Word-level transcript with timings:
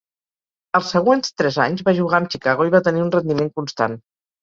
Els 0.79 0.89
següents 0.95 1.29
tres 1.43 1.61
anys 1.67 1.85
va 1.91 1.95
jugar 2.01 2.19
amb 2.23 2.35
Chicago 2.37 2.71
i 2.71 2.77
va 2.79 2.85
tenir 2.91 3.07
un 3.07 3.17
rendiment 3.21 3.57
constant. 3.63 4.05